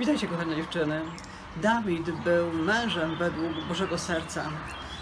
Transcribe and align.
Witajcie 0.00 0.26
kochane 0.26 0.56
dziewczyny. 0.56 1.00
Dawid 1.62 2.10
był 2.10 2.52
mężem 2.52 3.16
według 3.18 3.64
Bożego 3.68 3.98
Serca. 3.98 4.50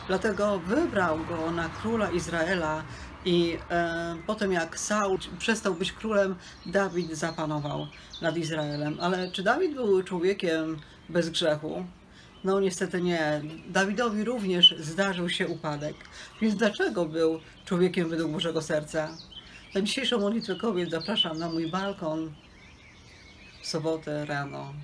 Dlatego 0.07 0.58
wybrał 0.58 1.18
go 1.25 1.50
na 1.50 1.68
króla 1.68 2.11
Izraela 2.11 2.82
i 3.24 3.58
e, 3.70 4.16
potem 4.26 4.52
jak 4.52 4.78
Saul 4.78 5.18
przestał 5.38 5.74
być 5.74 5.92
królem, 5.92 6.34
Dawid 6.66 7.10
zapanował 7.12 7.86
nad 8.22 8.36
Izraelem. 8.36 8.96
Ale 9.00 9.30
czy 9.30 9.42
Dawid 9.42 9.74
był 9.74 10.02
człowiekiem 10.02 10.77
bez 11.09 11.30
grzechu? 11.30 11.84
No 12.45 12.61
niestety 12.61 13.02
nie. 13.02 13.43
Dawidowi 13.68 14.24
również 14.24 14.74
zdarzył 14.79 15.29
się 15.29 15.48
upadek. 15.48 15.95
Więc 16.40 16.54
dlaczego 16.54 17.04
był 17.04 17.40
człowiekiem 17.64 18.09
według 18.09 18.32
Bożego 18.32 18.62
Serca? 18.62 19.09
Na 19.74 19.80
dzisiejszą 19.80 20.20
modlitwę 20.20 20.56
kobiet 20.56 20.90
zapraszam 20.90 21.38
na 21.38 21.48
mój 21.48 21.70
balkon 21.70 22.32
w 23.62 23.66
sobotę 23.66 24.24
rano. 24.24 24.74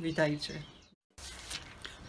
Witajcie. 0.00 0.54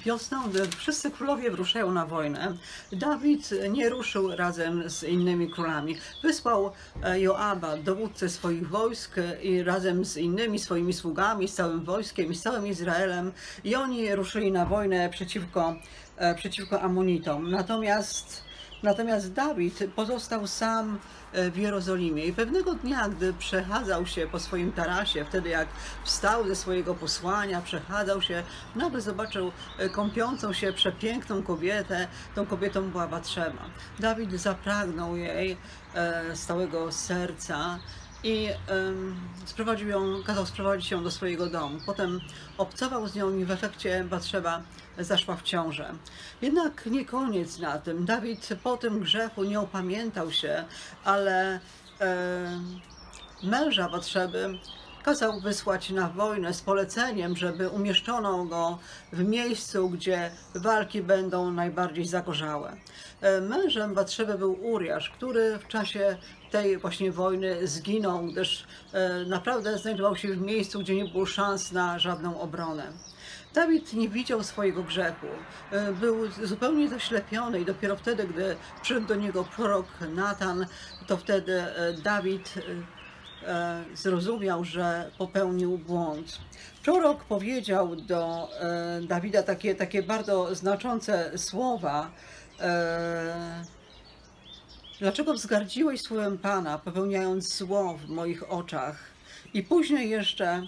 Wiosną, 0.05 0.49
gdy 0.49 0.67
wszyscy 0.67 1.11
królowie 1.11 1.51
wyruszają 1.51 1.91
na 1.91 2.05
wojnę, 2.05 2.57
Dawid 2.91 3.49
nie 3.69 3.89
ruszył 3.89 4.35
razem 4.35 4.89
z 4.89 5.03
innymi 5.03 5.49
królami. 5.49 5.97
Wysłał 6.23 6.71
e, 7.03 7.21
Joaba, 7.21 7.77
dowódcę 7.77 8.29
swoich 8.29 8.69
wojsk 8.69 9.15
i 9.41 9.63
razem 9.63 10.05
z 10.05 10.17
innymi 10.17 10.59
swoimi 10.59 10.93
sługami, 10.93 11.47
z 11.47 11.53
całym 11.53 11.85
wojskiem 11.85 12.31
i 12.31 12.35
z 12.35 12.41
całym 12.41 12.67
Izraelem 12.67 13.31
i 13.63 13.75
oni 13.75 14.15
ruszyli 14.15 14.51
na 14.51 14.65
wojnę 14.65 15.09
przeciwko, 15.09 15.75
e, 16.17 16.35
przeciwko 16.35 16.81
Amonitom. 16.81 17.51
Natomiast 17.51 18.43
Natomiast 18.83 19.33
Dawid 19.33 19.79
pozostał 19.95 20.47
sam 20.47 20.99
e, 21.33 21.51
w 21.51 21.57
Jerozolimie 21.57 22.25
i 22.25 22.33
pewnego 22.33 22.73
dnia, 22.73 23.09
gdy 23.09 23.33
przechadzał 23.33 24.05
się 24.05 24.27
po 24.27 24.39
swoim 24.39 24.71
tarasie, 24.71 25.25
wtedy 25.25 25.49
jak 25.49 25.67
wstał 26.03 26.47
ze 26.47 26.55
swojego 26.55 26.95
posłania, 26.95 27.61
przechadzał 27.61 28.21
się, 28.21 28.43
nagle 28.75 29.01
zobaczył 29.01 29.51
e, 29.77 29.89
kąpiącą 29.89 30.53
się 30.53 30.73
przepiękną 30.73 31.43
kobietę. 31.43 32.07
Tą 32.35 32.45
kobietą 32.45 32.89
była 32.89 33.07
Batrzeba. 33.07 33.61
Dawid 33.99 34.31
zapragnął 34.31 35.15
jej 35.15 35.57
e, 35.95 36.35
z 36.35 36.45
całego 36.45 36.91
serca 36.91 37.79
i 38.25 38.49
sprowadził 39.45 39.89
ją, 39.89 40.23
kazał 40.23 40.45
sprowadzić 40.45 40.91
ją 40.91 41.03
do 41.03 41.11
swojego 41.11 41.47
domu. 41.47 41.79
Potem 41.85 42.21
obcował 42.57 43.07
z 43.07 43.15
nią 43.15 43.37
i 43.37 43.45
w 43.45 43.51
efekcie 43.51 44.03
Batrzeba 44.03 44.61
zaszła 44.99 45.35
w 45.35 45.43
ciążę. 45.43 45.93
Jednak 46.41 46.85
nie 46.85 47.05
koniec 47.05 47.59
na 47.59 47.77
tym. 47.77 48.05
Dawid 48.05 48.49
po 48.63 48.77
tym 48.77 48.99
grzechu 48.99 49.43
nie 49.43 49.59
opamiętał 49.59 50.31
się, 50.31 50.63
ale 51.03 51.59
męża 53.43 53.89
Batrzeby 53.89 54.59
kazał 55.03 55.41
wysłać 55.41 55.89
na 55.89 56.09
wojnę 56.09 56.53
z 56.53 56.61
poleceniem, 56.61 57.37
żeby 57.37 57.69
umieszczono 57.69 58.45
go 58.45 58.79
w 59.13 59.23
miejscu, 59.23 59.89
gdzie 59.89 60.31
walki 60.55 61.01
będą 61.01 61.51
najbardziej 61.51 62.05
zagorzałe. 62.05 62.77
Mężem 63.41 63.93
Batrzeby 63.93 64.37
był 64.37 64.53
Uriasz, 64.61 65.09
który 65.09 65.57
w 65.57 65.67
czasie 65.67 66.17
tej 66.55 66.77
właśnie 66.77 67.11
wojny 67.11 67.67
zginął, 67.67 68.25
gdyż 68.25 68.65
e, 68.93 69.25
naprawdę 69.25 69.77
znajdował 69.77 70.15
się 70.15 70.27
w 70.27 70.41
miejscu, 70.41 70.79
gdzie 70.79 70.95
nie 70.95 71.05
było 71.05 71.25
szans 71.25 71.71
na 71.71 71.99
żadną 71.99 72.41
obronę. 72.41 72.83
Dawid 73.53 73.93
nie 73.93 74.09
widział 74.09 74.43
swojego 74.43 74.83
grzechu. 74.83 75.27
E, 75.71 75.93
był 75.93 76.31
zupełnie 76.43 76.89
zaślepiony 76.89 77.59
i 77.59 77.65
dopiero 77.65 77.95
wtedy, 77.95 78.27
gdy 78.27 78.55
przyszedł 78.81 79.07
do 79.07 79.15
niego 79.15 79.43
prorok 79.55 79.87
Natan, 80.15 80.65
to 81.07 81.17
wtedy 81.17 81.63
Dawid 82.03 82.53
zrozumiał, 83.93 84.63
że 84.63 85.11
popełnił 85.17 85.77
błąd. 85.77 86.39
Prorok 86.83 87.23
powiedział 87.23 87.95
do 87.95 88.49
Dawida 89.01 89.43
takie, 89.43 89.75
takie 89.75 90.03
bardzo 90.03 90.55
znaczące 90.55 91.37
słowa, 91.37 92.11
Dlaczego 94.99 95.33
wzgardziłeś 95.33 96.01
słowem 96.01 96.37
Pana, 96.37 96.77
popełniając 96.77 97.57
zło 97.57 97.97
w 97.97 98.09
moich 98.09 98.51
oczach? 98.51 99.03
I 99.53 99.63
później 99.63 100.09
jeszcze 100.09 100.67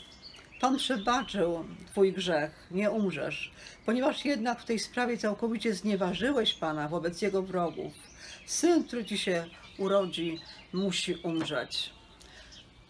Pan 0.62 0.78
przebaczył 0.78 1.66
Twój 1.92 2.14
grzech, 2.14 2.68
nie 2.72 2.92
umrzesz, 2.92 3.52
ponieważ 3.86 4.26
jednak 4.26 4.62
w 4.62 4.66
tej 4.66 4.80
sprawie 4.80 5.18
całkowicie 5.18 5.74
znieważyłeś 5.74 6.54
Pana 6.54 6.88
wobec 6.88 7.22
Jego 7.22 7.42
wrogów. 7.42 7.94
Syn, 8.46 8.84
który 8.84 9.06
Ci 9.06 9.18
się 9.18 9.46
urodzi, 9.78 10.40
musi 10.74 11.16
umrzeć. 11.16 11.94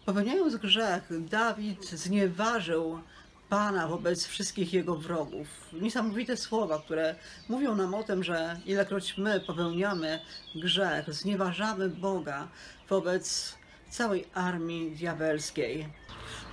Popełniając 0.06 0.56
grzech, 0.56 1.28
Dawid 1.28 1.84
znieważył 1.84 3.00
Pana 3.48 3.88
wobec 3.88 4.26
wszystkich 4.26 4.72
jego 4.72 4.96
wrogów. 4.96 5.46
Niesamowite 5.72 6.36
słowa, 6.36 6.78
które 6.78 7.14
mówią 7.48 7.74
nam 7.74 7.94
o 7.94 8.02
tym, 8.02 8.24
że 8.24 8.60
ilekroć 8.66 9.18
my 9.18 9.40
popełniamy 9.40 10.20
grzech, 10.54 11.14
znieważamy 11.14 11.88
Boga 11.88 12.48
wobec 12.88 13.54
całej 13.90 14.24
armii 14.34 14.90
diabelskiej. 14.90 15.88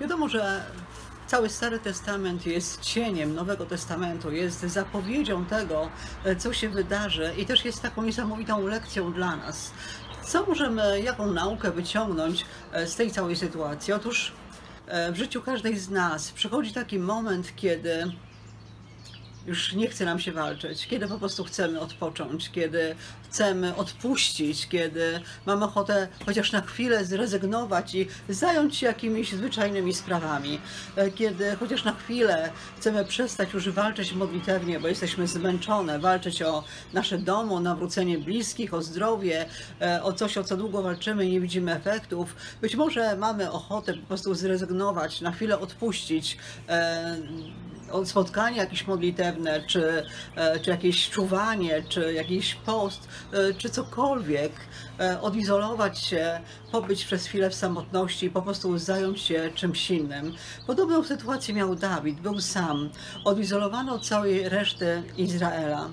Wiadomo, 0.01 0.29
że 0.29 0.63
cały 1.28 1.50
Stary 1.50 1.79
Testament 1.79 2.45
jest 2.45 2.81
cieniem 2.81 3.35
Nowego 3.35 3.66
Testamentu, 3.66 4.31
jest 4.31 4.59
zapowiedzią 4.62 5.45
tego, 5.45 5.89
co 6.38 6.53
się 6.53 6.69
wydarzy 6.69 7.33
i 7.38 7.45
też 7.45 7.66
jest 7.66 7.81
taką 7.81 8.03
niesamowitą 8.03 8.67
lekcją 8.67 9.13
dla 9.13 9.35
nas. 9.35 9.72
Co 10.23 10.45
możemy, 10.45 11.01
jaką 11.01 11.31
naukę 11.31 11.72
wyciągnąć 11.72 12.45
z 12.85 12.95
tej 12.95 13.12
całej 13.12 13.35
sytuacji? 13.35 13.94
Otóż 13.94 14.31
E, 14.44 14.44
w 14.88 15.16
życiu 15.16 15.41
każdej 15.41 15.78
z 15.78 15.90
nas 15.90 16.31
przychodzi 16.31 16.73
taki 16.73 17.00
moment, 17.00 17.56
kiedy 17.56 18.12
już 19.47 19.73
nie 19.73 19.88
chce 19.88 20.06
nam 20.06 20.19
się 20.19 20.31
walczyć, 20.31 20.88
kiedy 20.88 21.07
po 21.07 21.19
prostu 21.19 21.44
chcemy 21.44 21.79
odpocząć, 21.79 22.51
kiedy 22.51 22.95
chcemy 23.23 23.75
odpuścić, 23.75 24.67
kiedy 24.67 25.19
mamy 25.45 25.66
ochotę 25.66 26.07
chociaż 26.25 26.51
na 26.51 26.61
chwilę 26.61 27.06
zrezygnować 27.06 27.95
i 27.95 28.07
zająć 28.29 28.78
się 28.78 28.85
jakimiś 28.85 29.31
zwyczajnymi 29.31 29.94
sprawami, 29.94 30.59
e, 30.95 31.11
kiedy 31.11 31.56
chociaż 31.56 31.83
na 31.83 31.94
chwilę 31.94 32.51
chcemy 32.78 33.06
przestać 33.06 33.53
już 33.53 33.69
walczyć 33.69 34.13
modlitewnie, 34.13 34.79
bo 34.79 34.88
jesteśmy 34.88 35.28
zmęczone, 35.28 36.00
walczyć 36.00 36.41
o 36.41 36.63
nasze 36.94 37.17
domo, 37.17 37.59
nawrócenie 37.59 38.17
bliskich, 38.17 38.73
o 38.73 38.81
zdrowie, 38.81 39.45
e, 39.81 40.03
o 40.03 40.13
coś, 40.13 40.38
o 40.38 40.44
co 40.44 40.57
długo 40.57 40.81
walczymy 40.81 41.25
i 41.25 41.31
nie 41.31 41.41
widzimy 41.41 41.75
efektów. 41.75 42.35
Być 42.62 42.75
może 42.75 43.16
mamy 43.16 43.51
ochotę 43.51 43.94
po 43.94 44.07
prostu 44.07 44.33
zrezygnować, 44.33 45.22
na 45.22 45.31
chwilę 45.31 45.59
odpuścić 45.59 46.38
e, 46.69 47.17
spotkanie 48.06 48.57
jakieś 48.57 48.88
modlitewne, 48.88 49.63
czy, 49.68 50.03
e, 50.35 50.59
czy 50.59 50.69
jakieś 50.69 51.09
czuwanie, 51.09 51.84
czy 51.90 52.13
jakiś 52.13 52.56
post, 52.56 53.07
e, 53.34 53.53
czy 53.53 53.69
cokolwiek, 53.69 54.51
e, 55.00 55.22
odizolować 55.22 56.00
się, 56.00 56.40
pobyć 56.72 57.06
przez 57.06 57.25
chwilę 57.25 57.50
w 57.50 57.56
samotności 57.56 58.25
i 58.25 58.29
po 58.29 58.41
prostu 58.41 58.78
zająć 58.78 59.22
się 59.22 59.50
czymś 59.56 59.91
innym. 59.91 60.34
Podobną 60.68 61.03
sytuację 61.03 61.53
miał 61.53 61.75
Dawid, 61.75 62.19
był 62.19 62.40
sam, 62.40 62.90
odizolowany 63.25 63.91
od 63.91 64.07
całej 64.07 64.50
reszty 64.50 65.03
Izraela 65.18 65.90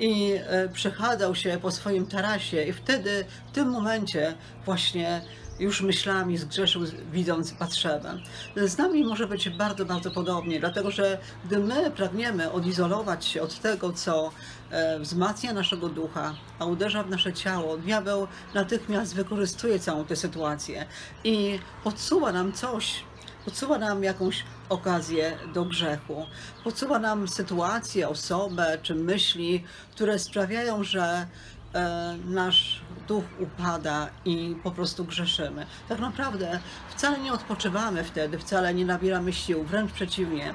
i 0.00 0.34
przechadzał 0.72 1.34
się 1.34 1.58
po 1.62 1.70
swoim 1.70 2.06
tarasie 2.06 2.62
i 2.62 2.72
wtedy, 2.72 3.24
w 3.48 3.52
tym 3.52 3.68
momencie 3.68 4.34
właśnie 4.64 5.22
już 5.58 5.82
myślami 5.82 6.38
zgrzeszył, 6.38 6.82
widząc 7.12 7.52
Batrzebę. 7.52 8.18
Z 8.56 8.78
nami 8.78 9.04
może 9.04 9.26
być 9.26 9.48
bardzo, 9.48 9.84
bardzo 9.84 10.10
podobnie, 10.10 10.60
dlatego 10.60 10.90
że 10.90 11.18
gdy 11.44 11.58
my 11.58 11.90
pragniemy 11.90 12.52
odizolować 12.52 13.24
się 13.24 13.42
od 13.42 13.60
tego, 13.60 13.92
co 13.92 14.30
e, 14.70 14.98
wzmacnia 14.98 15.52
naszego 15.52 15.88
ducha, 15.88 16.34
a 16.58 16.64
uderza 16.64 17.02
w 17.02 17.10
nasze 17.10 17.32
ciało, 17.32 17.76
diabeł 17.76 18.26
natychmiast 18.54 19.14
wykorzystuje 19.14 19.78
całą 19.78 20.04
tę 20.04 20.16
sytuację 20.16 20.86
i 21.24 21.58
podsuwa 21.84 22.32
nam 22.32 22.52
coś, 22.52 23.04
podsuwa 23.44 23.78
nam 23.78 24.02
jakąś 24.02 24.44
okazję 24.68 25.38
do 25.54 25.64
grzechu, 25.64 26.26
podsuwa 26.64 26.98
nam 26.98 27.28
sytuację, 27.28 28.08
osobę 28.08 28.78
czy 28.82 28.94
myśli, 28.94 29.64
które 29.90 30.18
sprawiają, 30.18 30.84
że 30.84 31.26
E, 31.74 32.16
nasz 32.24 32.80
duch 33.08 33.24
upada 33.38 34.08
i 34.24 34.56
po 34.62 34.70
prostu 34.70 35.04
grzeszymy. 35.04 35.66
Tak 35.88 35.98
naprawdę 35.98 36.60
wcale 36.90 37.18
nie 37.18 37.32
odpoczywamy 37.32 38.04
wtedy, 38.04 38.38
wcale 38.38 38.74
nie 38.74 38.84
nabieramy 38.84 39.32
sił, 39.32 39.64
wręcz 39.64 39.92
przeciwnie. 39.92 40.54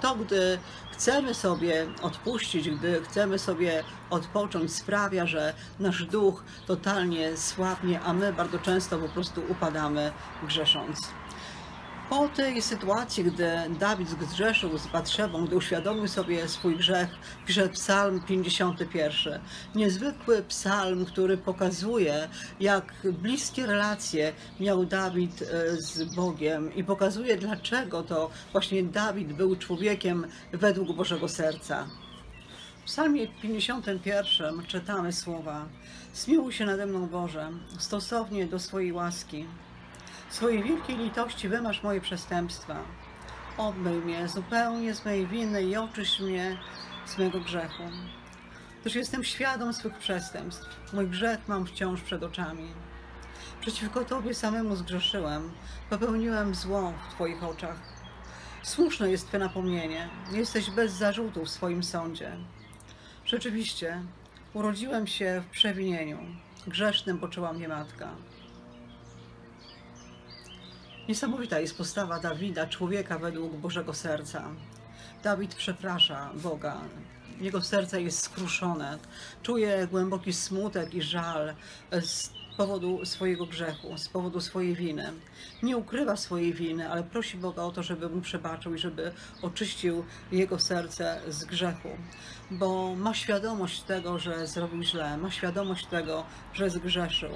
To, 0.00 0.16
gdy 0.16 0.58
chcemy 0.92 1.34
sobie 1.34 1.86
odpuścić, 2.02 2.70
gdy 2.70 3.02
chcemy 3.02 3.38
sobie 3.38 3.84
odpocząć, 4.10 4.74
sprawia, 4.74 5.26
że 5.26 5.54
nasz 5.80 6.04
duch 6.04 6.44
totalnie 6.66 7.36
słabnie, 7.36 8.00
a 8.00 8.12
my 8.12 8.32
bardzo 8.32 8.58
często 8.58 8.98
po 8.98 9.08
prostu 9.08 9.42
upadamy 9.48 10.12
grzesząc. 10.42 11.08
Po 12.10 12.28
tej 12.28 12.62
sytuacji, 12.62 13.24
gdy 13.24 13.50
Dawid 13.80 14.08
zgrzeszył 14.08 14.78
z 14.78 14.86
Batrzebą, 14.86 15.46
gdy 15.46 15.56
uświadomił 15.56 16.08
sobie 16.08 16.48
swój 16.48 16.76
grzech, 16.76 17.08
pisze 17.46 17.68
psalm 17.68 18.20
51. 18.20 19.40
Niezwykły 19.74 20.42
psalm, 20.42 21.04
który 21.04 21.36
pokazuje, 21.36 22.28
jak 22.60 22.92
bliskie 23.12 23.66
relacje 23.66 24.32
miał 24.60 24.84
Dawid 24.84 25.42
e, 25.42 25.76
z 25.76 26.14
Bogiem 26.14 26.74
i 26.74 26.84
pokazuje, 26.84 27.36
dlaczego 27.36 28.02
to 28.02 28.30
właśnie 28.52 28.82
Dawid 28.82 29.32
był 29.32 29.56
człowiekiem 29.56 30.26
według 30.52 30.96
Bożego 30.96 31.28
Serca. 31.28 31.86
W 32.80 32.84
psalmie 32.84 33.26
51 33.42 34.66
czytamy 34.66 35.12
słowa 35.12 35.66
Zmiłuj 36.14 36.52
się 36.52 36.64
nade 36.66 36.86
mną 36.86 37.06
Boże, 37.06 37.50
stosownie 37.78 38.46
do 38.46 38.58
swojej 38.58 38.92
łaski. 38.92 39.46
Swojej 40.30 40.62
wielkiej 40.62 40.96
litości 40.96 41.48
wymasz 41.48 41.82
moje 41.82 42.00
przestępstwa. 42.00 42.76
Obmyj 43.56 43.94
mnie 43.94 44.28
zupełnie 44.28 44.94
z 44.94 45.04
mojej 45.04 45.26
winy 45.26 45.62
i 45.62 45.76
oczyść 45.76 46.20
mnie 46.20 46.58
z 47.06 47.18
mego 47.18 47.40
grzechu. 47.40 47.82
Gdyż 48.80 48.94
jestem 48.94 49.24
świadom 49.24 49.72
swych 49.72 49.98
przestępstw. 49.98 50.92
Mój 50.92 51.06
grzech 51.08 51.48
mam 51.48 51.66
wciąż 51.66 52.00
przed 52.00 52.22
oczami. 52.22 52.68
Przeciwko 53.60 54.04
Tobie 54.04 54.34
samemu 54.34 54.76
zgrzeszyłem, 54.76 55.52
popełniłem 55.90 56.54
zło 56.54 56.92
w 57.08 57.14
Twoich 57.14 57.44
oczach. 57.44 57.78
Słuszne 58.62 59.10
jest 59.10 59.28
Twe 59.28 59.38
napomnienie. 59.38 60.08
Jesteś 60.32 60.70
bez 60.70 60.92
zarzutu 60.92 61.44
w 61.44 61.50
swoim 61.50 61.84
sądzie. 61.84 62.36
Rzeczywiście, 63.24 64.02
urodziłem 64.54 65.06
się 65.06 65.42
w 65.46 65.50
przewinieniu. 65.50 66.18
Grzesznym 66.66 67.18
poczęła 67.18 67.52
mnie 67.52 67.68
matka. 67.68 68.08
Niesamowita 71.08 71.60
jest 71.60 71.78
postawa 71.78 72.20
Dawida, 72.20 72.66
człowieka 72.66 73.18
według 73.18 73.56
Bożego 73.56 73.94
serca. 73.94 74.44
Dawid 75.22 75.54
przeprasza 75.54 76.30
Boga. 76.34 76.76
Jego 77.40 77.62
serce 77.62 78.02
jest 78.02 78.22
skruszone. 78.22 78.98
Czuje 79.42 79.88
głęboki 79.90 80.32
smutek 80.32 80.94
i 80.94 81.02
żal 81.02 81.54
z 82.00 82.30
powodu 82.56 83.04
swojego 83.04 83.46
grzechu, 83.46 83.98
z 83.98 84.08
powodu 84.08 84.40
swojej 84.40 84.74
winy. 84.74 85.12
Nie 85.62 85.76
ukrywa 85.76 86.16
swojej 86.16 86.52
winy, 86.52 86.90
ale 86.90 87.02
prosi 87.02 87.36
Boga 87.36 87.62
o 87.62 87.70
to, 87.70 87.82
żeby 87.82 88.08
mu 88.08 88.20
przebaczył 88.20 88.74
i 88.74 88.78
żeby 88.78 89.12
oczyścił 89.42 90.04
jego 90.32 90.58
serce 90.58 91.20
z 91.28 91.44
grzechu. 91.44 91.88
Bo 92.50 92.94
ma 92.94 93.14
świadomość 93.14 93.82
tego, 93.82 94.18
że 94.18 94.46
zrobił 94.46 94.82
źle, 94.82 95.16
ma 95.16 95.30
świadomość 95.30 95.86
tego, 95.86 96.24
że 96.52 96.70
zgrzeszył, 96.70 97.30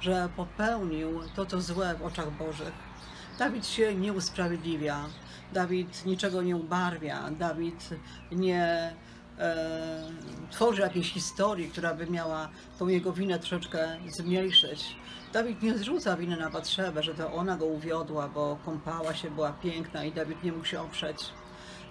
że 0.00 0.28
popełnił 0.36 1.20
to, 1.36 1.46
co 1.46 1.60
złe 1.60 1.94
w 1.94 2.02
oczach 2.02 2.30
Bożych. 2.30 2.93
Dawid 3.38 3.66
się 3.66 3.94
nie 3.94 4.12
usprawiedliwia, 4.12 5.06
Dawid 5.52 6.06
niczego 6.06 6.42
nie 6.42 6.56
ubarwia, 6.56 7.30
Dawid 7.30 7.90
nie 8.32 8.94
e, 9.38 10.10
tworzy 10.50 10.80
jakiejś 10.80 11.12
historii, 11.12 11.68
która 11.68 11.94
by 11.94 12.06
miała 12.06 12.48
tą 12.78 12.88
jego 12.88 13.12
winę 13.12 13.38
troszeczkę 13.38 13.96
zmniejszyć. 14.08 14.96
Dawid 15.32 15.62
nie 15.62 15.78
zrzuca 15.78 16.16
winy 16.16 16.36
na 16.36 16.50
Batrzebę, 16.50 17.02
że 17.02 17.14
to 17.14 17.32
ona 17.32 17.56
go 17.56 17.66
uwiodła, 17.66 18.28
bo 18.28 18.58
kąpała 18.64 19.14
się, 19.14 19.30
była 19.30 19.52
piękna 19.52 20.04
i 20.04 20.12
Dawid 20.12 20.44
nie 20.44 20.52
mógł 20.52 20.64
się 20.64 20.80
oprzeć. 20.80 21.24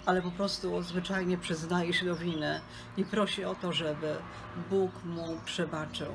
Ale 0.06 0.22
po 0.22 0.30
prostu 0.30 0.82
zwyczajnie 0.82 1.38
przyznaje 1.38 1.92
się 1.92 2.06
do 2.06 2.16
winy 2.16 2.60
i 2.96 3.04
prosi 3.04 3.44
o 3.44 3.54
to, 3.54 3.72
żeby 3.72 4.16
Bóg 4.70 5.04
mu 5.04 5.40
przebaczył. 5.44 6.12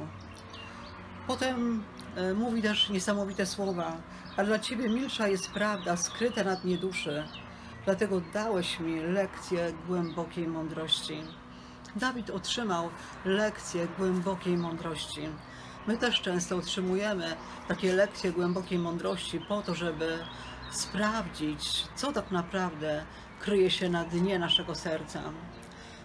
Potem 1.30 1.84
e, 2.16 2.34
mówi 2.34 2.62
też 2.62 2.90
niesamowite 2.90 3.46
słowa, 3.46 3.98
a 4.38 4.44
dla 4.44 4.60
Ciebie 4.60 4.90
milsza 4.90 5.28
jest 5.28 5.52
prawda 5.52 5.98
skryta 5.98 6.44
na 6.44 6.56
dnie 6.56 6.78
duszy, 6.78 7.24
dlatego 7.86 8.22
dałeś 8.34 8.80
mi 8.80 9.00
lekcję 9.00 9.74
głębokiej 9.88 10.48
mądrości. 10.48 11.22
Dawid 11.96 12.30
otrzymał 12.30 12.90
lekcję 13.26 13.88
głębokiej 13.98 14.58
mądrości. 14.58 15.22
My 15.88 15.98
też 15.98 16.22
często 16.22 16.58
otrzymujemy 16.58 17.36
takie 17.68 17.94
lekcje 17.94 18.32
głębokiej 18.32 18.80
mądrości 18.80 19.40
po 19.40 19.62
to, 19.62 19.76
żeby 19.76 20.18
sprawdzić, 20.72 21.88
co 21.96 22.12
tak 22.12 22.32
naprawdę 22.32 23.06
kryje 23.40 23.72
się 23.72 23.90
na 23.90 24.04
dnie 24.04 24.40
naszego 24.40 24.76
serca. 24.76 25.22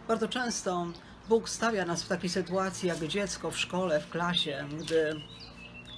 Bardzo 0.08 0.28
często 0.28 0.86
Bóg 1.28 1.48
stawia 1.48 1.84
nas 1.84 2.02
w 2.02 2.08
takiej 2.08 2.30
sytuacji 2.30 2.88
jak 2.88 2.98
dziecko 2.98 3.50
w 3.50 3.58
szkole, 3.58 4.00
w 4.00 4.10
klasie, 4.10 4.64
gdy 4.80 5.14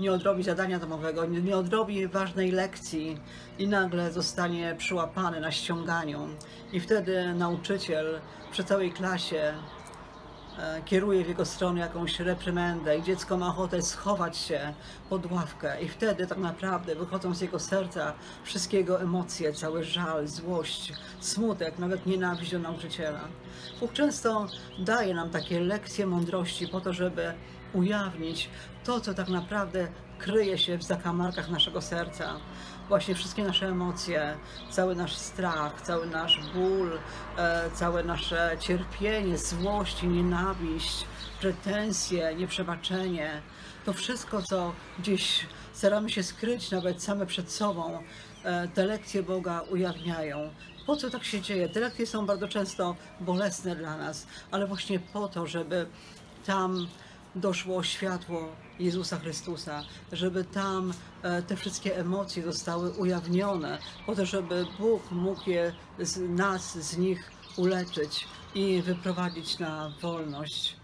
nie 0.00 0.12
odrobi 0.12 0.42
zadania 0.42 0.78
domowego, 0.78 1.24
nie 1.24 1.56
odrobi 1.56 2.06
ważnej 2.06 2.50
lekcji 2.50 3.20
i 3.58 3.68
nagle 3.68 4.12
zostanie 4.12 4.74
przyłapany 4.78 5.40
na 5.40 5.52
ściąganiu. 5.52 6.28
I 6.72 6.80
wtedy 6.80 7.34
nauczyciel 7.34 8.20
przy 8.52 8.64
całej 8.64 8.92
klasie 8.92 9.54
kieruje 10.84 11.24
w 11.24 11.28
jego 11.28 11.44
stronę 11.44 11.80
jakąś 11.80 12.20
reprymendę 12.20 12.98
i 12.98 13.02
dziecko 13.02 13.36
ma 13.36 13.48
ochotę 13.48 13.82
schować 13.82 14.36
się 14.36 14.74
pod 15.08 15.32
ławkę 15.32 15.82
i 15.82 15.88
wtedy 15.88 16.26
tak 16.26 16.38
naprawdę 16.38 16.94
wychodzą 16.94 17.34
z 17.34 17.40
jego 17.40 17.58
serca 17.58 18.12
wszystkie 18.44 18.76
jego 18.76 19.00
emocje, 19.00 19.52
cały 19.52 19.84
żal, 19.84 20.28
złość, 20.28 20.92
smutek, 21.20 21.78
nawet 21.78 22.06
nienawiść 22.06 22.52
do 22.52 22.58
nauczyciela. 22.58 23.20
Bóg 23.80 23.92
często 23.92 24.46
daje 24.78 25.14
nam 25.14 25.30
takie 25.30 25.60
lekcje 25.60 26.06
mądrości 26.06 26.68
po 26.68 26.80
to, 26.80 26.92
żeby 26.92 27.32
ujawnić 27.72 28.50
to, 28.84 29.00
co 29.00 29.14
tak 29.14 29.28
naprawdę 29.28 29.88
kryje 30.18 30.58
się 30.58 30.78
w 30.78 30.82
zakamarkach 30.82 31.50
naszego 31.50 31.82
serca. 31.82 32.36
Właśnie 32.88 33.14
wszystkie 33.14 33.44
nasze 33.44 33.66
emocje, 33.66 34.36
cały 34.70 34.94
nasz 34.96 35.16
strach, 35.16 35.82
cały 35.82 36.06
nasz 36.06 36.40
ból, 36.54 36.98
e, 37.38 37.70
całe 37.74 38.04
nasze 38.04 38.56
cierpienie, 38.60 39.38
złość, 39.38 40.02
nienawiść, 40.02 41.04
pretensje, 41.40 42.34
nieprzebaczenie. 42.34 43.42
To 43.84 43.92
wszystko, 43.92 44.42
co 44.42 44.72
gdzieś 44.98 45.46
staramy 45.72 46.10
się 46.10 46.22
skryć 46.22 46.70
nawet 46.70 47.02
same 47.02 47.26
przed 47.26 47.52
sobą, 47.52 48.02
e, 48.44 48.68
te 48.68 48.86
lekcje 48.86 49.22
Boga 49.22 49.60
ujawniają. 49.60 50.50
Po 50.86 50.96
co 50.96 51.10
tak 51.10 51.24
się 51.24 51.40
dzieje? 51.40 51.68
Te 51.68 51.80
lekcje 51.80 52.06
są 52.06 52.26
bardzo 52.26 52.48
często 52.48 52.96
bolesne 53.20 53.76
dla 53.76 53.96
nas, 53.96 54.26
ale 54.50 54.66
właśnie 54.66 55.00
po 55.00 55.28
to, 55.28 55.46
żeby 55.46 55.86
tam 56.46 56.86
doszło 57.36 57.82
światło 57.82 58.48
Jezusa 58.78 59.18
Chrystusa, 59.18 59.84
żeby 60.12 60.44
tam 60.44 60.92
e, 61.22 61.42
te 61.42 61.56
wszystkie 61.56 61.96
emocje 61.96 62.42
zostały 62.42 62.90
ujawnione, 62.90 63.78
po 64.06 64.16
to, 64.16 64.26
żeby 64.26 64.66
Bóg 64.78 65.10
mógł 65.10 65.50
je 65.50 65.72
z 65.98 66.18
nas 66.30 66.78
z 66.78 66.98
nich 66.98 67.30
uleczyć 67.56 68.28
i 68.54 68.82
wyprowadzić 68.82 69.58
na 69.58 69.92
wolność. 70.02 70.76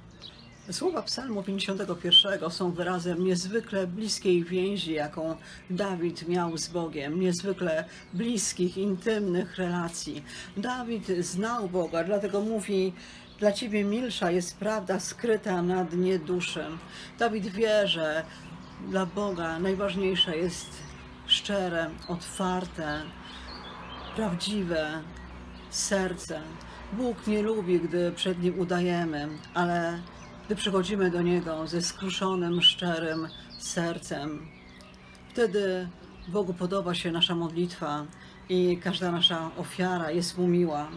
Słowa 0.70 1.02
Psalmu 1.02 1.42
51 1.42 2.50
są 2.50 2.72
wyrazem 2.72 3.24
niezwykle 3.24 3.86
bliskiej 3.86 4.44
więzi, 4.44 4.92
jaką 4.92 5.36
Dawid 5.70 6.28
miał 6.28 6.58
z 6.58 6.68
Bogiem, 6.68 7.20
niezwykle 7.20 7.84
bliskich, 8.12 8.76
intymnych 8.76 9.56
relacji. 9.56 10.24
Dawid 10.56 11.06
znał 11.20 11.68
Boga, 11.68 12.04
dlatego 12.04 12.40
mówi: 12.40 12.92
dla 13.38 13.52
ciebie 13.52 13.84
milsza 13.84 14.30
jest 14.30 14.56
prawda 14.56 15.00
skryta 15.00 15.62
na 15.62 15.84
dnie 15.84 16.18
duszy. 16.18 16.64
Dawid 17.18 17.46
wie, 17.46 17.88
że 17.88 18.24
dla 18.88 19.06
Boga 19.06 19.58
najważniejsze 19.58 20.36
jest 20.36 20.82
szczere, 21.26 21.90
otwarte, 22.08 23.02
prawdziwe 24.16 25.02
serce. 25.70 26.40
Bóg 26.92 27.26
nie 27.26 27.42
lubi, 27.42 27.80
gdy 27.80 28.12
przed 28.12 28.42
Nim 28.42 28.60
udajemy, 28.60 29.28
ale 29.54 29.98
gdy 30.46 30.56
przychodzimy 30.56 31.10
do 31.10 31.22
Niego 31.22 31.66
ze 31.66 31.82
skruszonym, 31.82 32.62
szczerym 32.62 33.28
sercem, 33.58 34.46
wtedy 35.28 35.88
Bogu 36.28 36.54
podoba 36.54 36.94
się 36.94 37.12
nasza 37.12 37.34
modlitwa 37.34 38.06
i 38.48 38.78
każda 38.82 39.12
nasza 39.12 39.50
ofiara 39.56 40.10
jest 40.10 40.38
Mu 40.38 40.48
miła. 40.48 40.88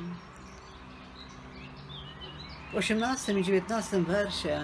W 2.76 2.78
18 2.78 3.40
i 3.40 3.44
19 3.44 4.02
wersie 4.02 4.62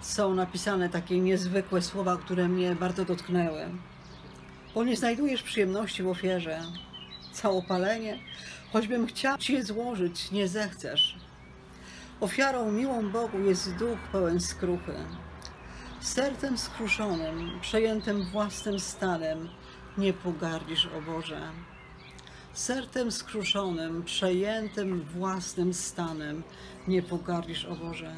są 0.00 0.34
napisane 0.34 0.88
takie 0.88 1.20
niezwykłe 1.20 1.82
słowa, 1.82 2.16
które 2.16 2.48
mnie 2.48 2.74
bardzo 2.74 3.04
dotknęły. 3.04 3.66
Bo 4.74 4.84
nie 4.84 4.96
znajdujesz 4.96 5.42
przyjemności 5.42 6.02
w 6.02 6.08
ofierze, 6.08 6.60
całopalenie, 7.32 8.18
choćbym 8.72 9.06
chciał 9.06 9.38
Ci 9.38 9.52
je 9.52 9.64
złożyć, 9.64 10.30
nie 10.30 10.48
zechcesz. 10.48 11.16
Ofiarą 12.20 12.72
miłą 12.72 13.10
Bogu 13.10 13.38
jest 13.38 13.76
duch 13.76 13.98
pełen 14.12 14.40
skruchy. 14.40 14.94
Sercem 16.00 16.58
skruszonym, 16.58 17.60
przejętym 17.60 18.24
własnym 18.24 18.80
stanem, 18.80 19.48
nie 19.98 20.12
pogardzisz, 20.12 20.86
o 20.98 21.02
Boże 21.02 21.40
sercem 22.54 23.12
skruszonym, 23.12 24.02
przejętym 24.02 25.02
własnym 25.02 25.74
stanem, 25.74 26.42
nie 26.88 27.02
pogardzisz, 27.02 27.64
o 27.64 27.74
Boże. 27.74 28.14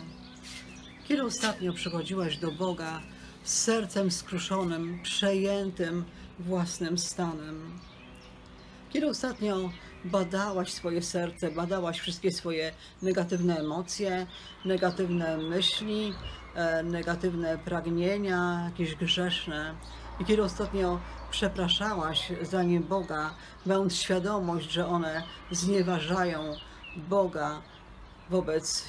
Kiedy 1.09 1.23
ostatnio 1.23 1.73
przychodziłaś 1.73 2.37
do 2.37 2.53
Boga 2.53 3.01
z 3.45 3.63
sercem 3.63 4.11
skruszonym, 4.11 4.99
przejętym 5.03 6.05
własnym 6.39 6.99
stanem? 6.99 7.79
Kiedy 8.93 9.09
ostatnio 9.09 9.71
badałaś 10.05 10.73
swoje 10.73 11.03
serce, 11.03 11.51
badałaś 11.51 12.01
wszystkie 12.01 12.33
swoje 12.33 12.73
negatywne 13.03 13.59
emocje, 13.59 14.27
negatywne 14.65 15.37
myśli, 15.39 16.13
e, 16.55 16.83
negatywne 16.83 17.59
pragnienia, 17.59 18.63
jakieś 18.65 18.95
grzeszne. 18.95 19.75
I 20.21 20.25
kiedy 20.25 20.43
ostatnio 20.43 21.01
przepraszałaś 21.35 22.33
za 22.43 22.63
nie 22.63 22.81
Boga, 22.81 23.35
mając 23.67 23.97
świadomość, 23.97 24.71
że 24.71 24.87
one 24.87 25.23
znieważają 25.51 26.57
Boga 26.97 27.63
wobec 28.31 28.85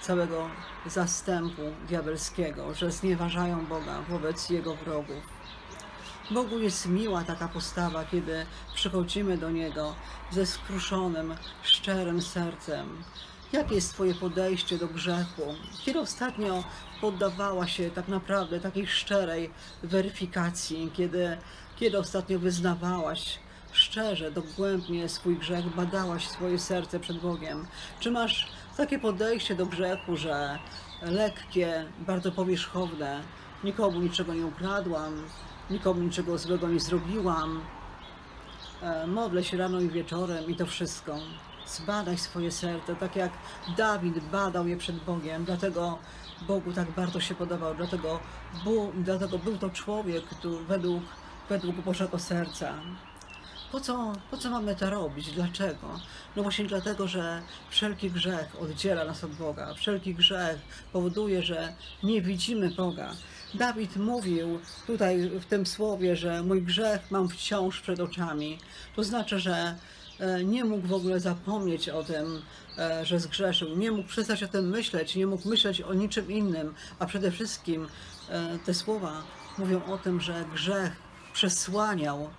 całego 0.00 0.48
zastępu 0.86 1.62
diabelskiego, 1.88 2.74
że 2.74 2.90
znieważają 2.90 3.66
Boga 3.66 4.02
wobec 4.08 4.50
Jego 4.50 4.74
wrogów. 4.74 5.22
Bogu 6.30 6.58
jest 6.58 6.86
miła 6.88 7.24
taka 7.24 7.48
postawa, 7.48 8.04
kiedy 8.04 8.46
przychodzimy 8.74 9.38
do 9.38 9.50
Niego 9.50 9.94
ze 10.30 10.46
skruszonym, 10.46 11.34
szczerym 11.62 12.22
sercem. 12.22 13.02
Jakie 13.52 13.74
jest 13.74 13.92
Twoje 13.94 14.14
podejście 14.14 14.78
do 14.78 14.86
grzechu? 14.86 15.42
Kiedy 15.84 16.00
ostatnio 16.00 16.64
poddawała 17.00 17.66
się 17.66 17.90
tak 17.90 18.08
naprawdę 18.08 18.60
takiej 18.60 18.86
szczerej 18.86 19.50
weryfikacji, 19.82 20.90
kiedy, 20.94 21.36
kiedy 21.76 21.98
ostatnio 21.98 22.38
wyznawałaś 22.38 23.38
szczerze, 23.72 24.30
dogłębnie 24.30 25.08
swój 25.08 25.36
grzech, 25.36 25.74
badałaś 25.74 26.28
swoje 26.28 26.58
serce 26.58 27.00
przed 27.00 27.18
Bogiem? 27.18 27.66
Czy 28.00 28.10
masz 28.10 28.48
takie 28.76 28.98
podejście 28.98 29.54
do 29.54 29.66
grzechu, 29.66 30.16
że 30.16 30.58
lekkie, 31.02 31.84
bardzo 31.98 32.32
powierzchowne, 32.32 33.22
nikomu 33.64 34.00
niczego 34.00 34.34
nie 34.34 34.46
ukradłam, 34.46 35.22
nikomu 35.70 36.02
niczego 36.02 36.38
złego 36.38 36.68
nie 36.68 36.80
zrobiłam, 36.80 37.60
e, 38.82 39.06
modlę 39.06 39.44
się 39.44 39.56
rano 39.56 39.80
i 39.80 39.88
wieczorem 39.88 40.50
i 40.50 40.56
to 40.56 40.66
wszystko. 40.66 41.18
Zbadaj 41.66 42.18
swoje 42.18 42.52
serce, 42.52 42.96
tak 42.96 43.16
jak 43.16 43.32
Dawid 43.76 44.18
badał 44.18 44.66
je 44.66 44.76
przed 44.76 44.96
Bogiem, 44.96 45.44
dlatego 45.44 45.98
Bogu 46.48 46.72
tak 46.72 46.90
bardzo 46.90 47.20
się 47.20 47.34
podobał, 47.34 47.74
dlatego, 47.74 48.20
Bu, 48.64 48.92
dlatego 48.94 49.38
był 49.38 49.58
to 49.58 49.70
człowiek 49.70 50.24
który 50.24 50.64
według, 50.64 51.02
według 51.48 51.76
Bożego 51.76 52.18
serca. 52.18 52.74
Po 53.72 53.80
co, 53.80 54.12
po 54.30 54.36
co 54.36 54.50
mamy 54.50 54.76
to 54.76 54.90
robić? 54.90 55.30
Dlaczego? 55.30 56.00
No 56.36 56.42
właśnie 56.42 56.64
dlatego, 56.64 57.08
że 57.08 57.42
wszelki 57.70 58.10
grzech 58.10 58.56
oddziela 58.60 59.04
nas 59.04 59.24
od 59.24 59.30
Boga. 59.30 59.74
Wszelki 59.74 60.14
grzech 60.14 60.58
powoduje, 60.92 61.42
że 61.42 61.72
nie 62.02 62.22
widzimy 62.22 62.70
Boga. 62.70 63.10
Dawid 63.54 63.96
mówił 63.96 64.60
tutaj 64.86 65.30
w 65.40 65.44
tym 65.44 65.66
słowie, 65.66 66.16
że 66.16 66.42
mój 66.42 66.62
grzech 66.62 67.10
mam 67.10 67.28
wciąż 67.28 67.80
przed 67.80 68.00
oczami. 68.00 68.58
To 68.96 69.04
znaczy, 69.04 69.38
że 69.38 69.74
nie 70.44 70.64
mógł 70.64 70.86
w 70.86 70.92
ogóle 70.92 71.20
zapomnieć 71.20 71.88
o 71.88 72.02
tym, 72.04 72.42
e, 72.78 73.06
że 73.06 73.20
zgrzeszył. 73.20 73.76
Nie 73.76 73.90
mógł 73.90 74.08
przestać 74.08 74.42
o 74.42 74.48
tym 74.48 74.68
myśleć, 74.68 75.16
nie 75.16 75.26
mógł 75.26 75.48
myśleć 75.48 75.80
o 75.80 75.94
niczym 75.94 76.30
innym, 76.30 76.74
a 76.98 77.06
przede 77.06 77.30
wszystkim 77.30 77.88
e, 78.28 78.58
te 78.66 78.74
słowa 78.74 79.22
mówią 79.58 79.84
o 79.84 79.98
tym, 79.98 80.20
że 80.20 80.44
grzech 80.52 80.92
przesłaniał 81.32 82.30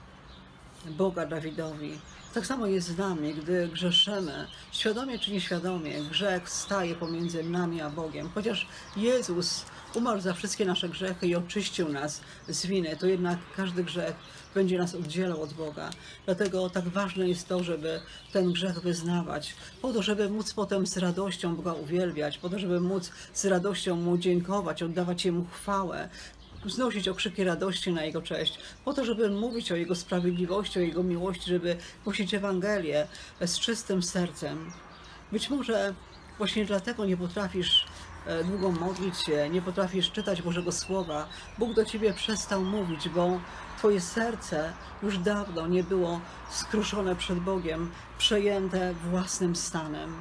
Boga 0.85 1.25
Dawidowi. 1.25 1.99
Tak 2.33 2.45
samo 2.45 2.67
jest 2.67 2.87
z 2.87 2.97
nami, 2.97 3.33
gdy 3.33 3.67
grzeszymy, 3.67 4.47
świadomie 4.71 5.19
czy 5.19 5.31
nieświadomie, 5.31 6.01
grzech 6.01 6.49
staje 6.49 6.95
pomiędzy 6.95 7.43
nami 7.43 7.81
a 7.81 7.89
Bogiem. 7.89 8.29
Chociaż 8.33 8.67
Jezus 8.97 9.65
umarł 9.95 10.21
za 10.21 10.33
wszystkie 10.33 10.65
nasze 10.65 10.89
grzechy 10.89 11.27
i 11.27 11.35
oczyścił 11.35 11.89
nas 11.89 12.21
z 12.47 12.65
winy, 12.65 12.97
to 12.99 13.07
jednak 13.07 13.39
każdy 13.55 13.83
grzech 13.83 14.15
będzie 14.53 14.77
nas 14.77 14.95
oddzielał 14.95 15.41
od 15.41 15.53
Boga. 15.53 15.89
Dlatego 16.25 16.69
tak 16.69 16.87
ważne 16.87 17.29
jest 17.29 17.47
to, 17.47 17.63
żeby 17.63 17.99
ten 18.31 18.51
grzech 18.51 18.79
wyznawać, 18.79 19.55
po 19.81 19.93
to, 19.93 20.03
żeby 20.03 20.29
móc 20.29 20.53
potem 20.53 20.87
z 20.87 20.97
radością 20.97 21.55
Boga 21.55 21.73
uwielbiać, 21.73 22.37
po 22.37 22.49
to, 22.49 22.59
żeby 22.59 22.81
móc 22.81 23.11
z 23.33 23.45
radością 23.45 23.95
Mu 23.95 24.17
dziękować, 24.17 24.83
oddawać 24.83 25.25
Jemu 25.25 25.45
chwałę, 25.45 26.09
wznosić 26.65 27.07
okrzyki 27.07 27.43
radości 27.43 27.91
na 27.91 28.03
Jego 28.03 28.21
cześć, 28.21 28.59
po 28.85 28.93
to, 28.93 29.05
żeby 29.05 29.29
mówić 29.29 29.71
o 29.71 29.75
Jego 29.75 29.95
sprawiedliwości, 29.95 30.79
o 30.79 30.81
Jego 30.81 31.03
miłości, 31.03 31.49
żeby 31.49 31.77
głosić 32.03 32.33
Ewangelię 32.33 33.07
z 33.41 33.59
czystym 33.59 34.03
sercem. 34.03 34.71
Być 35.31 35.49
może 35.49 35.93
właśnie 36.37 36.65
dlatego 36.65 37.05
nie 37.05 37.17
potrafisz 37.17 37.85
długo 38.45 38.71
modlić 38.71 39.17
się, 39.17 39.49
nie 39.49 39.61
potrafisz 39.61 40.11
czytać 40.11 40.41
Bożego 40.41 40.71
Słowa. 40.71 41.27
Bóg 41.57 41.73
do 41.73 41.85
Ciebie 41.85 42.13
przestał 42.13 42.61
mówić, 42.61 43.09
bo 43.09 43.39
Twoje 43.77 44.01
serce 44.01 44.73
już 45.03 45.17
dawno 45.17 45.67
nie 45.67 45.83
było 45.83 46.19
skruszone 46.49 47.15
przed 47.15 47.39
Bogiem, 47.39 47.91
przejęte 48.17 48.93
własnym 48.93 49.55
stanem. 49.55 50.15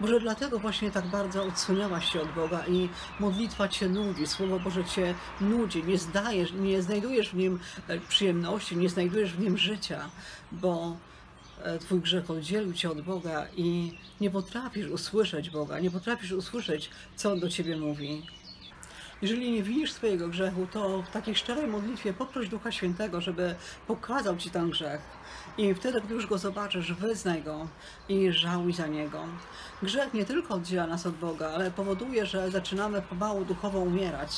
Może 0.00 0.20
dlatego 0.20 0.58
właśnie 0.58 0.90
tak 0.90 1.06
bardzo 1.06 1.44
odsunęłaś 1.44 2.12
się 2.12 2.20
od 2.20 2.32
Boga 2.32 2.66
i 2.68 2.88
modlitwa 3.20 3.68
Cię 3.68 3.88
nudzi, 3.88 4.26
Słowo 4.26 4.60
Boże 4.60 4.84
Cię 4.84 5.14
nudzi, 5.40 5.84
nie 5.84 5.98
zdajesz, 5.98 6.52
nie 6.52 6.82
znajdujesz 6.82 7.30
w 7.30 7.34
nim 7.34 7.60
e, 7.88 8.00
przyjemności, 8.00 8.76
nie 8.76 8.88
znajdujesz 8.88 9.32
w 9.32 9.40
nim 9.40 9.58
życia, 9.58 10.10
bo 10.52 10.84
e, 10.86 10.96
Twój 11.80 12.00
grzech 12.00 12.30
oddzielił 12.30 12.72
Cię 12.72 12.90
od 12.90 13.00
Boga 13.00 13.46
i 13.56 13.92
nie 14.20 14.30
potrafisz 14.30 14.88
usłyszeć 14.88 15.50
Boga, 15.50 15.80
nie 15.80 15.90
potrafisz 15.90 16.32
usłyszeć, 16.32 16.90
co 17.16 17.32
On 17.32 17.40
do 17.40 17.48
Ciebie 17.48 17.76
mówi. 17.76 18.22
Jeżeli 19.22 19.52
nie 19.52 19.62
widzisz 19.62 19.92
swojego 19.92 20.28
grzechu, 20.28 20.66
to 20.72 21.02
w 21.02 21.10
takiej 21.10 21.34
szczerej 21.34 21.66
modlitwie 21.66 22.12
poproś 22.12 22.48
Ducha 22.48 22.72
Świętego, 22.72 23.20
żeby 23.20 23.54
pokazał 23.86 24.36
Ci 24.36 24.50
ten 24.50 24.70
grzech. 24.70 25.00
I 25.58 25.74
wtedy, 25.74 26.00
gdy 26.00 26.14
już 26.14 26.26
go 26.26 26.38
zobaczysz, 26.38 26.92
wyznaj 26.92 27.42
go 27.42 27.68
i 28.08 28.32
żałuj 28.32 28.72
za 28.72 28.86
niego. 28.86 29.24
Grzech 29.82 30.14
nie 30.14 30.24
tylko 30.24 30.54
oddziela 30.54 30.86
nas 30.86 31.06
od 31.06 31.14
Boga, 31.14 31.50
ale 31.50 31.70
powoduje, 31.70 32.26
że 32.26 32.50
zaczynamy 32.50 33.02
pomału 33.02 33.44
duchowo 33.44 33.78
umierać. 33.78 34.30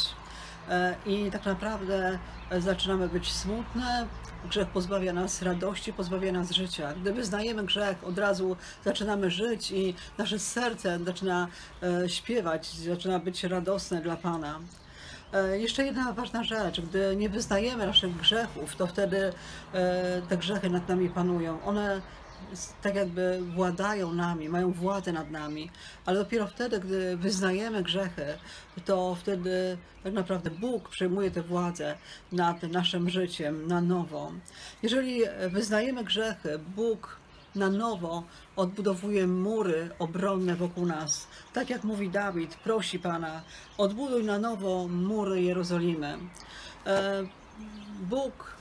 E, 0.69 0.95
I 1.07 1.31
tak 1.31 1.47
naprawdę 1.47 2.19
zaczynamy 2.59 3.09
być 3.09 3.33
smutne, 3.33 4.07
grzech 4.45 4.69
pozbawia 4.69 5.13
nas 5.13 5.43
radości, 5.43 5.93
pozbawia 5.93 6.33
nas 6.33 6.51
życia. 6.51 6.95
Gdy 6.95 7.13
wyznajemy 7.13 7.65
grzech, 7.65 8.05
od 8.05 8.19
razu 8.19 8.57
zaczynamy 8.85 9.31
żyć 9.31 9.71
i 9.71 9.95
nasze 10.19 10.39
serce 10.39 10.99
zaczyna 11.05 11.49
e, 11.83 12.09
śpiewać, 12.09 12.67
zaczyna 12.67 13.19
być 13.19 13.45
radosne 13.45 14.01
dla 14.01 14.17
Pana. 14.17 14.61
E, 15.33 15.59
jeszcze 15.59 15.85
jedna 15.85 16.13
ważna 16.13 16.45
rzecz, 16.45 16.81
gdy 16.81 17.17
nie 17.17 17.29
wyznajemy 17.29 17.87
naszych 17.87 18.17
grzechów, 18.17 18.77
to 18.77 18.87
wtedy 18.87 19.33
e, 19.73 20.23
te 20.29 20.37
grzechy 20.37 20.71
nad 20.71 20.89
nami 20.89 21.09
panują. 21.09 21.63
One 21.65 22.01
tak 22.83 22.95
jakby 22.95 23.41
władają 23.55 24.13
nami, 24.13 24.49
mają 24.49 24.73
władzę 24.73 25.13
nad 25.13 25.31
nami, 25.31 25.71
ale 26.07 26.19
dopiero 26.19 26.47
wtedy, 26.47 26.81
gdy 26.81 27.17
wyznajemy 27.17 27.83
grzechy, 27.83 28.27
to 28.85 29.15
wtedy 29.15 29.79
tak 30.05 30.13
naprawdę 30.13 30.51
Bóg 30.51 30.89
przejmuje 30.89 31.31
tę 31.31 31.43
władzę 31.43 31.97
nad 32.33 32.63
naszym 32.63 33.11
życiem 33.11 33.67
na 33.67 33.81
nowo. 33.81 34.33
Jeżeli 34.83 35.23
wyznajemy 35.51 36.05
grzechy, 36.05 36.59
Bóg 36.77 37.23
na 37.55 37.71
nowo 37.71 38.23
odbudowuje 38.57 39.27
mury 39.27 39.91
obronne 39.99 40.57
wokół 40.57 40.87
nas. 40.87 41.27
Tak 41.53 41.71
jak 41.71 41.85
mówi 41.85 42.11
Dawid, 42.11 42.55
prosi 42.55 42.99
Pana, 42.99 43.43
odbuduj 43.79 44.25
na 44.25 44.39
nowo 44.39 44.89
mury 44.89 45.43
Jerozolimy. 45.43 46.19
E, 46.87 47.25
Bóg 48.01 48.57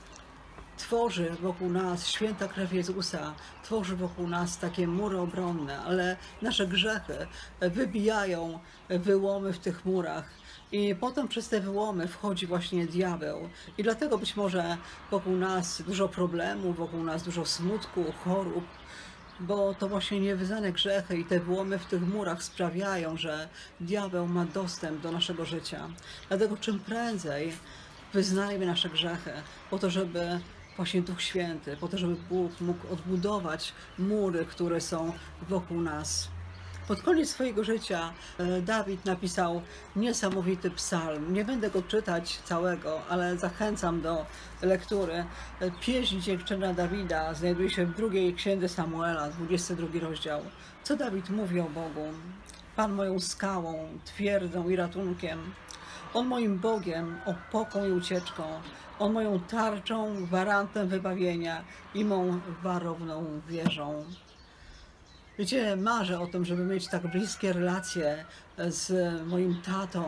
tworzy 0.82 1.30
wokół 1.40 1.70
nas, 1.70 2.06
święta 2.06 2.48
krew 2.48 2.72
Jezusa, 2.72 3.34
tworzy 3.64 3.96
wokół 3.96 4.28
nas 4.28 4.58
takie 4.58 4.86
mury 4.86 5.18
obronne, 5.18 5.78
ale 5.78 6.16
nasze 6.42 6.66
grzechy 6.66 7.26
wybijają 7.60 8.58
wyłomy 8.88 9.52
w 9.52 9.58
tych 9.58 9.84
murach. 9.84 10.30
I 10.72 10.94
potem 10.94 11.28
przez 11.28 11.48
te 11.48 11.60
wyłomy 11.60 12.08
wchodzi 12.08 12.46
właśnie 12.46 12.86
diabeł. 12.86 13.48
I 13.78 13.82
dlatego 13.82 14.18
być 14.18 14.36
może 14.36 14.76
wokół 15.10 15.36
nas 15.36 15.82
dużo 15.82 16.08
problemów, 16.08 16.76
wokół 16.76 17.04
nas 17.04 17.22
dużo 17.22 17.46
smutku, 17.46 18.04
chorób, 18.24 18.64
bo 19.40 19.74
to 19.74 19.88
właśnie 19.88 20.20
niewyznane 20.20 20.72
grzechy 20.72 21.16
i 21.18 21.24
te 21.24 21.40
wyłomy 21.40 21.78
w 21.78 21.86
tych 21.86 22.02
murach 22.02 22.42
sprawiają, 22.42 23.16
że 23.16 23.48
diabeł 23.80 24.26
ma 24.26 24.44
dostęp 24.44 25.00
do 25.00 25.12
naszego 25.12 25.44
życia. 25.44 25.88
Dlatego 26.28 26.56
czym 26.56 26.80
prędzej 26.80 27.52
wyznajmy 28.12 28.66
nasze 28.66 28.88
grzechy, 28.88 29.32
po 29.70 29.78
to, 29.78 29.90
żeby 29.90 30.40
właśnie 30.76 31.02
Duch 31.02 31.22
Święty, 31.22 31.76
po 31.76 31.88
to, 31.88 31.98
żeby 31.98 32.16
Bóg 32.30 32.60
mógł 32.60 32.92
odbudować 32.92 33.72
mury, 33.98 34.44
które 34.44 34.80
są 34.80 35.12
wokół 35.48 35.80
nas. 35.80 36.28
Pod 36.88 37.02
koniec 37.02 37.30
swojego 37.30 37.64
życia 37.64 38.12
e, 38.38 38.62
Dawid 38.62 39.04
napisał 39.04 39.62
niesamowity 39.96 40.70
psalm. 40.70 41.34
Nie 41.34 41.44
będę 41.44 41.70
go 41.70 41.82
czytać 41.82 42.40
całego, 42.44 43.06
ale 43.08 43.38
zachęcam 43.38 44.00
do 44.00 44.26
lektury. 44.62 45.24
E, 45.60 45.70
pieśń 45.80 46.20
dziękczyna 46.20 46.74
Dawida 46.74 47.34
znajduje 47.34 47.70
się 47.70 47.86
w 47.86 47.96
drugiej 47.96 48.34
księdze 48.34 48.68
Samuela, 48.68 49.30
22 49.30 50.00
rozdział. 50.00 50.40
Co 50.82 50.96
Dawid 50.96 51.30
mówi 51.30 51.60
o 51.60 51.64
Bogu? 51.64 52.06
Pan 52.76 52.92
moją 52.92 53.20
skałą, 53.20 53.88
twierdzą 54.04 54.68
i 54.68 54.76
ratunkiem. 54.76 55.38
On 56.14 56.26
moim 56.26 56.58
Bogiem, 56.58 57.18
opoką 57.24 57.86
i 57.86 57.92
ucieczką. 57.92 58.42
On 58.98 59.12
moją 59.12 59.40
tarczą, 59.40 60.24
gwarantem 60.24 60.88
wybawienia 60.88 61.64
i 61.94 62.04
mą 62.04 62.40
warowną 62.62 63.40
wieżą. 63.48 64.04
Wiecie, 65.38 65.76
marzę 65.76 66.20
o 66.20 66.26
tym, 66.26 66.44
żeby 66.44 66.64
mieć 66.64 66.88
tak 66.88 67.06
bliskie 67.06 67.52
relacje 67.52 68.24
z 68.58 68.92
moim 69.26 69.60
tatą, 69.62 70.04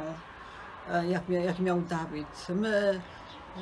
e, 0.91 1.07
jak, 1.07 1.29
jak 1.29 1.59
miał 1.59 1.81
Dawid. 1.81 2.47
My 2.49 3.01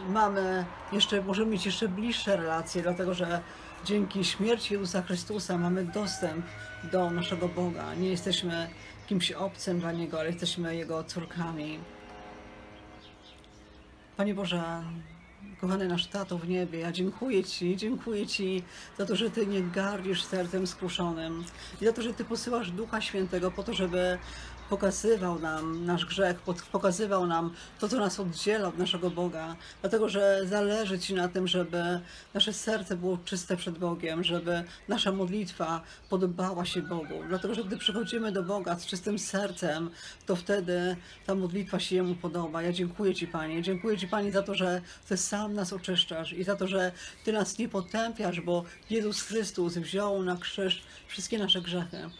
mamy 0.08 0.64
jeszcze, 0.92 1.22
możemy 1.22 1.50
mieć 1.50 1.66
jeszcze 1.66 1.88
bliższe 1.88 2.36
relacje, 2.36 2.82
dlatego 2.82 3.14
że 3.14 3.40
dzięki 3.84 4.24
śmierci 4.24 4.74
Jezusa 4.74 5.02
Chrystusa 5.02 5.58
mamy 5.58 5.84
dostęp 5.84 6.46
do 6.92 7.10
naszego 7.10 7.48
Boga. 7.48 7.94
Nie 7.94 8.08
jesteśmy 8.08 8.68
kimś 9.06 9.32
obcym 9.32 9.80
dla 9.80 9.92
Niego, 9.92 10.20
ale 10.20 10.28
jesteśmy 10.30 10.76
Jego 10.76 11.04
córkami. 11.04 11.78
Panie 14.16 14.34
Boże, 14.34 14.82
kochany 15.60 15.88
nasz 15.88 16.06
Tato 16.06 16.38
w 16.38 16.48
niebie, 16.48 16.78
ja 16.78 16.92
dziękuję 16.92 17.44
Ci, 17.44 17.76
dziękuję 17.76 18.26
Ci 18.26 18.62
za 18.98 19.06
to, 19.06 19.16
że 19.16 19.30
Ty 19.30 19.46
nie 19.46 19.62
gardzisz 19.62 20.24
sercem 20.24 20.66
skruszonym 20.66 21.44
i 21.80 21.84
za 21.84 21.92
to, 21.92 22.02
że 22.02 22.14
Ty 22.14 22.24
posyłasz 22.24 22.70
Ducha 22.70 23.00
Świętego 23.00 23.50
po 23.50 23.62
to, 23.62 23.74
żeby 23.74 24.18
pokazywał 24.72 25.38
nam 25.38 25.84
nasz 25.84 26.04
grzech, 26.06 26.36
pokazywał 26.72 27.26
nam 27.26 27.54
to, 27.78 27.88
co 27.88 27.98
nas 27.98 28.20
oddziela 28.20 28.68
od 28.68 28.78
naszego 28.78 29.10
Boga, 29.10 29.56
dlatego, 29.80 30.08
że 30.08 30.40
zależy 30.44 30.98
Ci 30.98 31.14
na 31.14 31.28
tym, 31.28 31.48
żeby 31.48 32.00
nasze 32.34 32.52
serce 32.52 32.96
było 32.96 33.18
czyste 33.24 33.56
przed 33.56 33.78
Bogiem, 33.78 34.24
żeby 34.24 34.64
nasza 34.88 35.12
modlitwa 35.12 35.82
podobała 36.08 36.64
się 36.64 36.82
Bogu, 36.82 37.14
dlatego, 37.28 37.54
że 37.54 37.64
gdy 37.64 37.76
przychodzimy 37.76 38.32
do 38.32 38.42
Boga 38.42 38.78
z 38.78 38.86
czystym 38.86 39.18
sercem, 39.18 39.90
to 40.26 40.36
wtedy 40.36 40.96
ta 41.26 41.34
modlitwa 41.34 41.80
się 41.80 41.96
Jemu 41.96 42.14
podoba. 42.14 42.62
Ja 42.62 42.72
dziękuję 42.72 43.14
Ci, 43.14 43.26
Panie, 43.26 43.62
dziękuję 43.62 43.98
Ci, 43.98 44.08
Panie, 44.08 44.32
za 44.32 44.42
to, 44.42 44.54
że 44.54 44.80
Ty 45.08 45.16
sam 45.16 45.54
nas 45.54 45.72
oczyszczasz 45.72 46.32
i 46.32 46.44
za 46.44 46.56
to, 46.56 46.68
że 46.68 46.92
Ty 47.24 47.32
nas 47.32 47.58
nie 47.58 47.68
potępiasz, 47.68 48.40
bo 48.40 48.64
Jezus 48.90 49.22
Chrystus 49.22 49.74
wziął 49.74 50.22
na 50.22 50.36
krzyż 50.36 50.82
wszystkie 51.08 51.38
nasze 51.38 51.60
grzechy. 51.60 52.10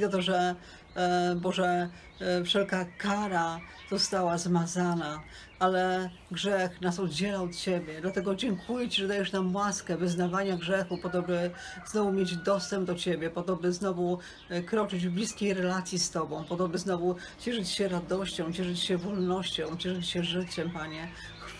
Za 0.00 0.08
to, 0.08 0.22
że 0.22 0.54
e, 0.94 1.34
Boże, 1.36 1.88
e, 2.20 2.44
wszelka 2.44 2.86
kara 2.98 3.60
została 3.90 4.38
zmazana, 4.38 5.20
ale 5.58 6.10
grzech 6.30 6.80
nas 6.80 7.00
oddziela 7.00 7.42
od 7.42 7.56
Ciebie. 7.56 8.00
Dlatego 8.00 8.34
dziękuję 8.34 8.88
Ci, 8.88 9.02
że 9.02 9.08
dajesz 9.08 9.32
nam 9.32 9.56
łaskę 9.56 9.96
wyznawania 9.96 10.56
grzechu, 10.56 10.98
po 10.98 11.08
to, 11.08 11.22
by 11.22 11.50
znowu 11.86 12.12
mieć 12.12 12.36
dostęp 12.36 12.86
do 12.86 12.94
Ciebie, 12.94 13.30
po 13.30 13.42
to, 13.42 13.56
by 13.56 13.72
znowu 13.72 14.18
e, 14.48 14.62
kroczyć 14.62 15.06
w 15.06 15.10
bliskiej 15.10 15.54
relacji 15.54 15.98
z 15.98 16.10
Tobą, 16.10 16.44
po 16.44 16.56
to, 16.56 16.68
by 16.68 16.78
znowu 16.78 17.16
cieszyć 17.40 17.68
się 17.68 17.88
radością, 17.88 18.52
cieszyć 18.52 18.80
się 18.80 18.96
wolnością, 18.96 19.76
cieszyć 19.76 20.08
się 20.08 20.24
życiem, 20.24 20.70
Panie. 20.70 21.08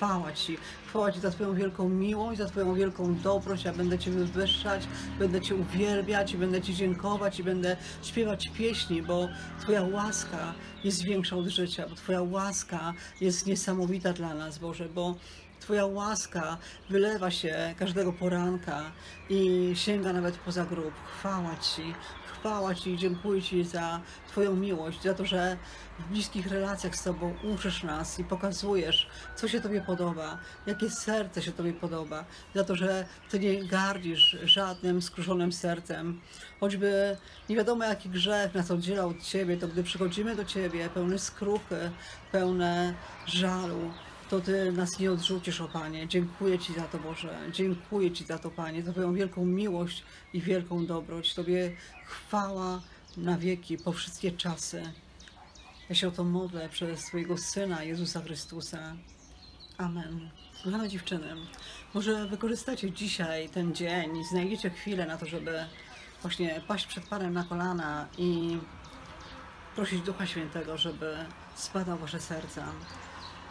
Chwała 0.03 0.33
Ci, 0.33 0.59
chwała 0.87 1.13
Ci 1.13 1.21
za 1.21 1.31
Twoją 1.31 1.55
wielką 1.55 1.89
miłość, 1.89 2.39
za 2.39 2.47
Twoją 2.47 2.75
wielką 2.75 3.15
dobroć. 3.15 3.65
Ja 3.65 3.73
będę 3.73 3.99
Cię 3.99 4.11
wywyższać, 4.11 4.89
będę 5.19 5.41
Cię 5.41 5.55
uwielbiać 5.55 6.33
i 6.33 6.39
będę 6.39 6.63
Ci 6.63 6.75
dziękować 6.75 7.39
i 7.39 7.45
będę 7.45 7.77
śpiewać 8.03 8.49
pieśni, 8.49 9.03
bo 9.03 9.29
Twoja 9.61 9.83
łaska 9.83 10.55
jest 10.85 11.03
większa 11.03 11.37
od 11.37 11.47
życia, 11.47 11.89
bo 11.89 11.95
Twoja 11.95 12.23
łaska 12.23 12.95
jest 13.21 13.47
niesamowita 13.47 14.13
dla 14.13 14.35
nas, 14.35 14.59
Boże, 14.59 14.89
bo 14.89 15.15
Twoja 15.61 15.87
łaska 15.87 16.59
wylewa 16.91 17.31
się 17.31 17.75
każdego 17.79 18.13
poranka 18.13 18.83
i 19.31 19.71
sięga 19.75 20.13
nawet 20.13 20.37
poza 20.37 20.65
grób. 20.65 20.95
Chwała 21.19 21.57
Ci, 21.57 21.95
chwała 22.43 22.75
Ci 22.75 22.91
i 22.91 22.99
dziękuję 22.99 23.43
Ci 23.43 23.65
za 23.65 24.01
Twoją 24.29 24.57
miłość, 24.57 25.03
za 25.03 25.15
to, 25.15 25.25
że 25.25 25.57
w 25.99 26.09
bliskich 26.09 26.47
relacjach 26.47 26.97
z 26.97 27.03
Tobą 27.03 27.35
uczysz 27.55 27.83
nas 27.83 28.19
i 28.19 28.25
pokazujesz, 28.25 29.07
co 29.37 29.49
się 29.49 29.61
Tobie 29.61 29.81
podoba, 29.81 30.39
jakie 30.67 30.91
serce 30.91 31.43
się 31.43 31.53
Tobie 31.53 31.73
podoba, 31.73 32.25
za 32.55 32.65
to, 32.65 32.77
że 32.77 33.07
Ty 33.31 33.39
nie 33.39 33.65
gardzisz 33.65 34.37
żadnym 34.45 35.03
skruszonym 35.03 35.53
sercem. 35.53 36.21
Choćby 36.61 37.17
nie 37.49 37.57
wiadomo 37.57 37.85
jaki 37.85 38.09
grzech 38.09 38.55
nas 38.55 38.71
oddziela 38.71 39.05
od 39.05 39.23
Ciebie, 39.23 39.57
to 39.57 39.69
gdy 39.69 39.83
przychodzimy 39.83 40.37
do 40.37 40.45
Ciebie 40.45 40.89
pełne 40.89 41.19
skruchy, 41.19 41.91
pełne 42.33 42.95
żalu, 43.27 43.91
to 44.33 44.41
Ty 44.41 44.73
nas 44.73 44.99
nie 44.99 45.13
odrzucisz, 45.13 45.61
o 45.61 45.69
Panie. 45.69 46.09
Dziękuję 46.09 46.59
Ci 46.59 46.75
za 46.75 46.83
to, 46.83 46.99
Boże. 46.99 47.39
Dziękuję 47.53 48.11
Ci 48.11 48.25
za 48.25 48.39
to, 48.39 48.51
Panie, 48.51 48.83
za 48.83 48.93
Twoją 48.93 49.15
wielką 49.15 49.45
miłość 49.45 50.05
i 50.33 50.41
wielką 50.41 50.87
dobroć. 50.87 51.35
Tobie 51.35 51.77
chwała 52.07 52.81
na 53.17 53.39
wieki, 53.39 53.79
po 53.79 53.93
wszystkie 53.93 54.33
czasy. 54.33 54.93
Ja 55.89 55.95
się 55.95 56.09
o 56.09 56.11
to 56.11 56.25
modlę 56.25 56.69
przez 56.69 57.01
swojego 57.01 57.39
Syna, 57.39 57.83
Jezusa 57.83 58.21
Chrystusa. 58.21 58.97
Amen. 59.79 60.31
Kochane 60.65 60.89
dziewczyny, 60.89 61.35
może 61.95 62.27
wykorzystacie 62.27 62.93
dzisiaj 62.93 63.49
ten 63.49 63.75
dzień 63.75 64.25
znajdziecie 64.31 64.71
chwilę 64.71 65.07
na 65.07 65.17
to, 65.17 65.27
żeby 65.27 65.65
właśnie 66.23 66.61
paść 66.69 66.87
przed 66.87 67.09
Panem 67.09 67.33
na 67.33 67.45
kolana 67.45 68.09
i 68.19 68.59
prosić 69.75 70.01
Ducha 70.01 70.27
Świętego, 70.27 70.79
żeby 70.79 71.17
spadał 71.55 71.99
wasze 71.99 72.21
serca, 72.21 72.67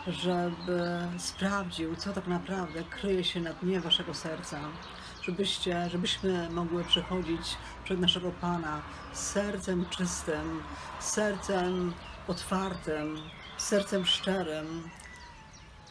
żeby 0.07 1.07
sprawdził, 1.17 1.95
co 1.95 2.13
tak 2.13 2.27
naprawdę 2.27 2.83
kryje 2.83 3.23
się 3.23 3.39
na 3.39 3.53
dnie 3.53 3.81
waszego 3.81 4.13
serca, 4.13 4.59
żebyście, 5.23 5.89
żebyśmy 5.89 6.49
mogły 6.49 6.83
przychodzić 6.83 7.57
przed 7.83 7.99
naszego 7.99 8.31
Pana 8.31 8.81
z 9.13 9.19
sercem 9.19 9.85
czystym, 9.89 10.63
sercem 10.99 11.93
otwartym, 12.27 13.17
sercem 13.57 14.05
szczerym. 14.05 14.89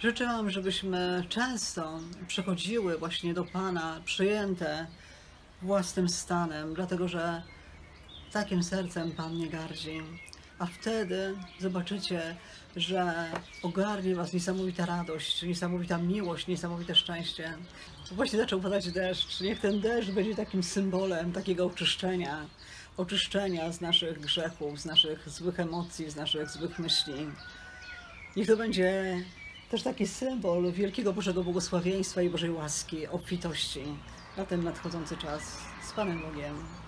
Życzę 0.00 0.26
Wam, 0.26 0.50
żebyśmy 0.50 1.24
często 1.28 2.00
przychodziły 2.26 2.98
właśnie 2.98 3.34
do 3.34 3.44
Pana 3.44 4.00
przyjęte 4.04 4.86
własnym 5.62 6.08
stanem, 6.08 6.74
dlatego 6.74 7.08
że 7.08 7.42
takim 8.32 8.62
sercem 8.62 9.12
Pan 9.12 9.36
nie 9.36 9.48
gardzi. 9.48 10.02
A 10.58 10.66
wtedy 10.66 11.36
zobaczycie, 11.58 12.36
że 12.76 13.26
ogarnie 13.62 14.14
Was 14.14 14.33
niesamowita 14.33 14.87
radość, 14.87 15.42
niesamowita 15.42 15.98
miłość, 15.98 16.46
niesamowite 16.46 16.94
szczęście. 16.94 17.54
Właśnie 18.12 18.38
zaczął 18.38 18.61
padać 18.61 18.92
deszcz. 18.92 19.40
Niech 19.40 19.61
ten 19.61 19.80
deszcz 19.80 20.11
będzie 20.11 20.35
takim 20.35 20.62
symbolem 20.62 21.33
takiego 21.33 21.66
oczyszczenia. 21.66 22.46
Oczyszczenia 22.96 23.72
z 23.72 23.80
naszych 23.80 24.20
grzechów, 24.20 24.80
z 24.80 24.85
naszych 24.85 25.28
złych 25.28 25.61
emocji, 25.61 26.11
z 26.11 26.16
naszych 26.16 26.50
złych 26.50 26.78
myśli. 26.78 27.26
Niech 28.37 28.46
to 28.46 28.56
będzie 28.56 29.16
też 29.70 29.83
taki 29.83 30.06
symbol 30.06 30.72
wielkiego 30.72 31.12
Bożego 31.12 31.44
błogosławieństwa 31.44 32.22
i 32.22 32.30
Bożej 32.30 32.50
łaski, 32.50 33.06
obfitości 33.06 33.83
na 34.37 34.44
ten 34.44 34.64
nadchodzący 34.64 35.16
czas 35.16 35.42
z 35.88 35.92
Panem 35.92 36.22
Bogiem. 36.22 36.79